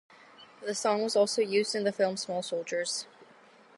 [0.61, 3.05] The song was also used in the film "Small Soldiers".